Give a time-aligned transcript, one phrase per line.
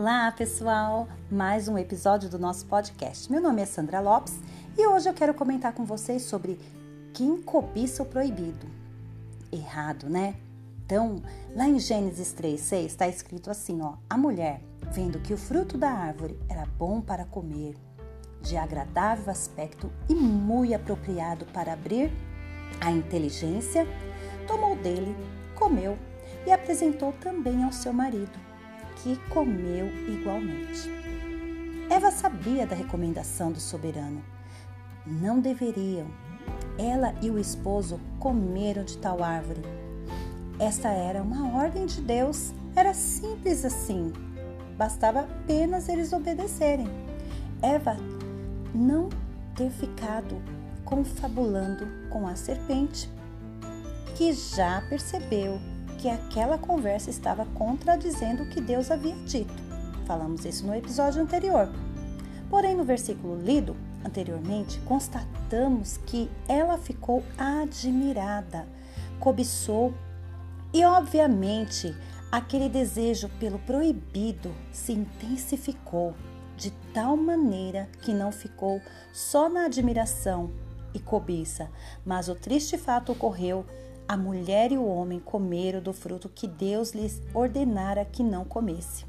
[0.00, 1.08] Olá, pessoal!
[1.28, 3.28] Mais um episódio do nosso podcast.
[3.32, 4.38] Meu nome é Sandra Lopes
[4.78, 6.56] e hoje eu quero comentar com vocês sobre
[7.12, 8.64] quem cobiça o proibido.
[9.50, 10.36] Errado, né?
[10.86, 11.20] Então,
[11.52, 14.62] lá em Gênesis 3:6 está escrito assim, ó: A mulher,
[14.92, 17.74] vendo que o fruto da árvore era bom para comer,
[18.40, 22.12] de agradável aspecto e muito apropriado para abrir
[22.80, 23.84] a inteligência,
[24.46, 25.16] tomou dele,
[25.56, 25.98] comeu
[26.46, 28.48] e apresentou também ao seu marido
[29.02, 30.90] que comeu igualmente.
[31.90, 34.22] Eva sabia da recomendação do soberano.
[35.06, 36.06] Não deveriam.
[36.78, 39.62] Ela e o esposo comeram de tal árvore.
[40.58, 42.52] Esta era uma ordem de Deus.
[42.76, 44.12] Era simples assim.
[44.76, 46.88] Bastava apenas eles obedecerem.
[47.62, 47.96] Eva
[48.74, 49.08] não
[49.56, 50.40] ter ficado
[50.84, 53.10] confabulando com a serpente,
[54.14, 55.58] que já percebeu
[55.98, 59.52] que aquela conversa estava contradizendo o que Deus havia dito.
[60.06, 61.68] Falamos isso no episódio anterior.
[62.48, 68.66] Porém, no versículo lido anteriormente, constatamos que ela ficou admirada,
[69.20, 69.92] cobiçou
[70.72, 71.94] e, obviamente,
[72.30, 76.14] aquele desejo pelo proibido se intensificou
[76.56, 78.80] de tal maneira que não ficou
[79.12, 80.50] só na admiração
[80.94, 81.70] e cobiça,
[82.04, 83.64] mas o triste fato ocorreu
[84.08, 89.04] a mulher e o homem comeram do fruto que Deus lhes ordenara que não comesse.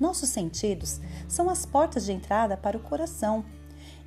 [0.00, 3.44] Nossos sentidos são as portas de entrada para o coração,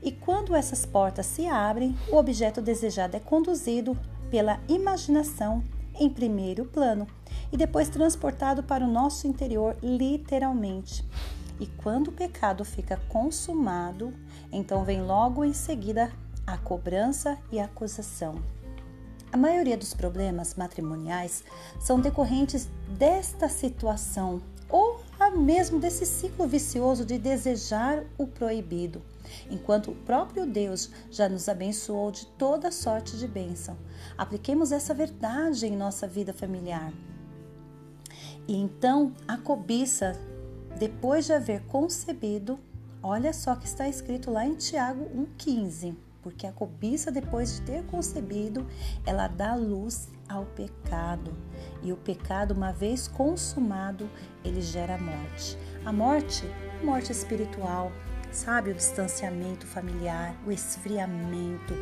[0.02, 3.98] e quando essas portas se abrem, o objeto desejado é conduzido
[4.30, 5.64] pela imaginação
[6.00, 7.08] em primeiro plano
[7.52, 11.06] e depois transportado para o nosso interior, literalmente.
[11.60, 14.14] E quando o pecado fica consumado,
[14.52, 16.12] então vem logo em seguida
[16.46, 18.36] a cobrança e a acusação.
[19.32, 21.44] A maioria dos problemas matrimoniais
[21.80, 25.02] são decorrentes desta situação ou
[25.36, 29.02] mesmo desse ciclo vicioso de desejar o proibido,
[29.50, 33.78] enquanto o próprio Deus já nos abençoou de toda sorte de bênção.
[34.18, 36.94] Apliquemos essa verdade em nossa vida familiar.
[38.48, 40.18] E então a cobiça,
[40.80, 42.60] depois de haver concebido,
[43.04, 45.06] olha só que está escrito lá em Tiago
[45.38, 48.68] 1,15 porque a cobiça, depois de ter concebido,
[49.06, 51.34] ela dá luz ao pecado.
[51.82, 54.10] E o pecado, uma vez consumado,
[54.44, 55.58] ele gera morte.
[55.86, 56.44] A morte,
[56.84, 57.92] morte espiritual,
[58.32, 58.72] sabe?
[58.72, 61.74] O distanciamento familiar, o esfriamento,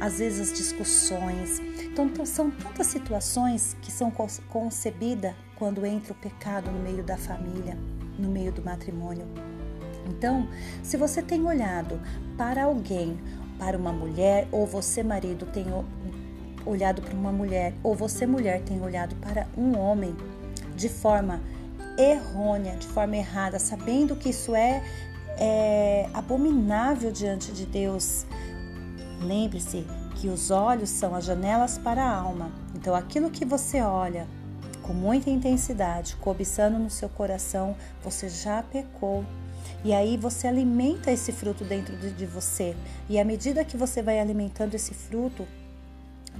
[0.00, 1.60] às vezes as discussões.
[1.60, 4.12] Então, são tantas situações que são
[4.48, 7.76] concebidas quando entra o pecado no meio da família,
[8.18, 9.26] no meio do matrimônio.
[10.06, 10.48] Então,
[10.82, 12.00] se você tem olhado
[12.36, 13.18] para alguém
[13.58, 15.66] para uma mulher, ou você, marido, tem
[16.66, 20.16] olhado para uma mulher, ou você, mulher, tem olhado para um homem
[20.76, 21.40] de forma
[21.98, 24.82] errônea, de forma errada, sabendo que isso é,
[25.38, 28.26] é abominável diante de Deus.
[29.20, 29.86] Lembre-se
[30.16, 32.50] que os olhos são as janelas para a alma.
[32.74, 34.26] Então, aquilo que você olha
[34.82, 39.24] com muita intensidade, cobiçando no seu coração, você já pecou
[39.84, 42.76] e aí você alimenta esse fruto dentro de você.
[43.08, 45.46] E à medida que você vai alimentando esse fruto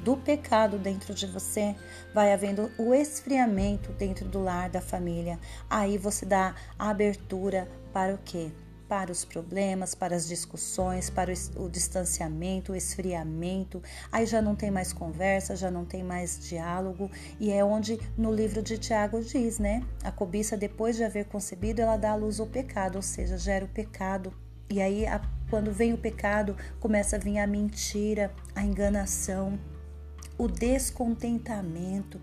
[0.02, 1.74] do pecado dentro de você,
[2.12, 5.38] vai havendo o esfriamento dentro do lar da família.
[5.68, 8.50] Aí você dá abertura para o quê?
[8.88, 13.82] Para os problemas, para as discussões, para o distanciamento, o esfriamento.
[14.12, 18.32] Aí já não tem mais conversa, já não tem mais diálogo, e é onde no
[18.32, 19.82] livro de Tiago diz, né?
[20.02, 23.64] A cobiça, depois de haver concebido, ela dá à luz ao pecado, ou seja, gera
[23.64, 24.32] o pecado.
[24.70, 25.04] E aí,
[25.50, 29.58] quando vem o pecado, começa a vir a mentira, a enganação,
[30.36, 32.20] o descontentamento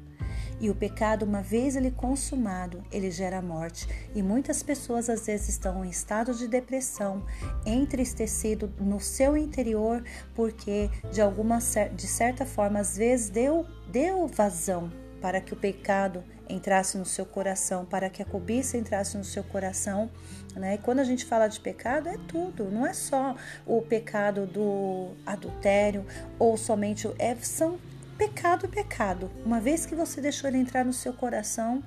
[0.61, 3.87] e o pecado, uma vez ele consumado, ele gera morte.
[4.13, 7.25] E muitas pessoas às vezes estão em estado de depressão,
[7.65, 10.03] entristecido no seu interior,
[10.35, 16.23] porque de alguma de certa forma às vezes deu deu vazão para que o pecado
[16.47, 20.09] entrasse no seu coração, para que a cobiça entrasse no seu coração.
[20.55, 20.75] Né?
[20.75, 23.35] E quando a gente fala de pecado, é tudo, não é só
[23.65, 26.05] o pecado do adultério
[26.37, 27.09] ou somente.
[27.17, 27.79] É, são
[28.21, 29.31] Pecado é pecado.
[29.43, 31.83] Uma vez que você deixou ele entrar no seu coração,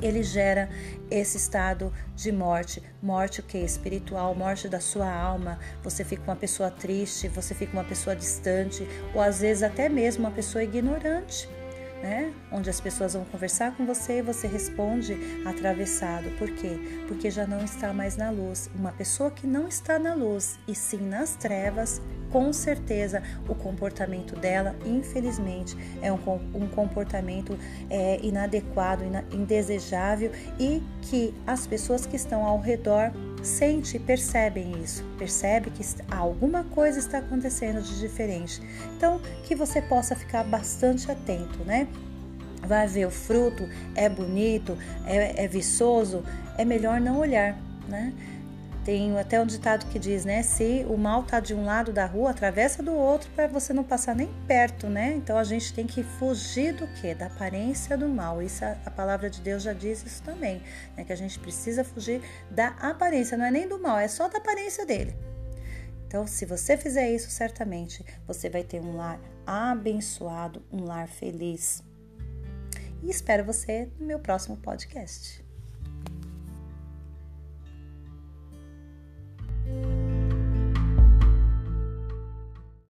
[0.00, 0.70] ele gera
[1.10, 5.58] esse estado de morte, morte o que espiritual, morte da sua alma.
[5.82, 10.24] Você fica uma pessoa triste, você fica uma pessoa distante, ou às vezes até mesmo
[10.24, 11.46] uma pessoa ignorante.
[12.02, 12.32] né?
[12.50, 15.14] Onde as pessoas vão conversar com você e você responde
[15.44, 16.30] atravessado.
[16.38, 17.04] Por quê?
[17.06, 18.70] Porque já não está mais na luz.
[18.74, 22.00] Uma pessoa que não está na luz e sim nas trevas,
[22.32, 26.18] com certeza o comportamento dela, infelizmente, é um,
[26.54, 27.56] um comportamento
[27.90, 33.12] é, inadequado, indesejável e que as pessoas que estão ao redor
[33.42, 38.62] sente e percebem isso, percebe que alguma coisa está acontecendo de diferente.
[38.96, 41.86] Então, que você possa ficar bastante atento, né?
[42.64, 46.24] Vai ver o fruto, é bonito, é, é viçoso,
[46.56, 47.58] é melhor não olhar,
[47.88, 48.12] né?
[48.84, 50.42] Tem até um ditado que diz, né?
[50.42, 53.84] Se o mal tá de um lado da rua, atravessa do outro para você não
[53.84, 55.14] passar nem perto, né?
[55.14, 57.14] Então a gente tem que fugir do que?
[57.14, 58.42] Da aparência do mal.
[58.42, 60.60] Isso a, a palavra de Deus já diz isso também,
[60.96, 61.04] né?
[61.04, 62.20] Que a gente precisa fugir
[62.50, 65.14] da aparência, não é nem do mal, é só da aparência dele.
[66.08, 71.84] Então, se você fizer isso, certamente você vai ter um lar abençoado, um lar feliz.
[73.00, 75.42] E espero você no meu próximo podcast.